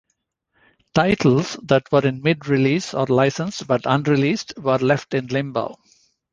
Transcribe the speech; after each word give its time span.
Titles 0.95 1.57
that 1.61 1.83
were 1.91 2.03
in 2.03 2.23
mid-release 2.23 2.95
or 2.95 3.05
licensed 3.05 3.67
but 3.67 3.81
unreleased 3.85 4.51
were 4.57 4.79
left 4.79 5.13
in 5.13 5.27
limbo. 5.27 5.77